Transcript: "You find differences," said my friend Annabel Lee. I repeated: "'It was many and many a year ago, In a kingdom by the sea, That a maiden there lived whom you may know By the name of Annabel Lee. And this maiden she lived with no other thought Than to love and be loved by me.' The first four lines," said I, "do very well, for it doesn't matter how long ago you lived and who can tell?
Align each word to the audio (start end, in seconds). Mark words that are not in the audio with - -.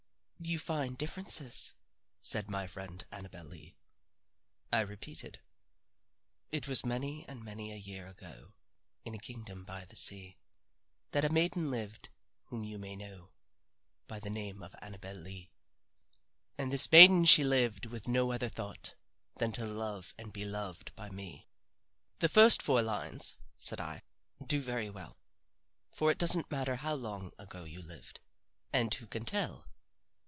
"You 0.43 0.57
find 0.57 0.97
differences," 0.97 1.75
said 2.19 2.49
my 2.49 2.65
friend 2.65 3.05
Annabel 3.11 3.45
Lee. 3.45 3.75
I 4.73 4.81
repeated: 4.81 5.39
"'It 6.51 6.67
was 6.67 6.83
many 6.83 7.23
and 7.27 7.43
many 7.43 7.71
a 7.71 7.75
year 7.75 8.07
ago, 8.07 8.53
In 9.05 9.13
a 9.13 9.19
kingdom 9.19 9.63
by 9.65 9.85
the 9.85 9.95
sea, 9.95 10.39
That 11.11 11.23
a 11.23 11.29
maiden 11.29 11.69
there 11.69 11.81
lived 11.83 12.09
whom 12.45 12.63
you 12.63 12.79
may 12.79 12.95
know 12.95 13.29
By 14.07 14.19
the 14.19 14.31
name 14.31 14.63
of 14.63 14.75
Annabel 14.81 15.13
Lee. 15.15 15.51
And 16.57 16.71
this 16.71 16.91
maiden 16.91 17.23
she 17.25 17.43
lived 17.43 17.85
with 17.85 18.07
no 18.07 18.31
other 18.31 18.49
thought 18.49 18.95
Than 19.35 19.51
to 19.53 19.65
love 19.67 20.15
and 20.17 20.33
be 20.33 20.43
loved 20.43 20.91
by 20.95 21.11
me.' 21.11 21.47
The 22.17 22.27
first 22.29 22.63
four 22.63 22.81
lines," 22.81 23.37
said 23.59 23.79
I, 23.79 24.01
"do 24.43 24.59
very 24.59 24.89
well, 24.89 25.19
for 25.91 26.09
it 26.09 26.17
doesn't 26.17 26.49
matter 26.49 26.77
how 26.77 26.95
long 26.95 27.31
ago 27.37 27.63
you 27.65 27.83
lived 27.83 28.19
and 28.73 28.91
who 28.91 29.05
can 29.05 29.23
tell? 29.23 29.67